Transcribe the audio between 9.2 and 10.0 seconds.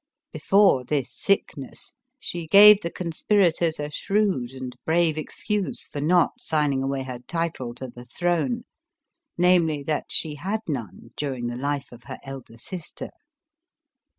namely,